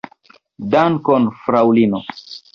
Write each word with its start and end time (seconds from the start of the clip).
Dankon, 0.75 1.29
fraŭlino. 1.43 2.03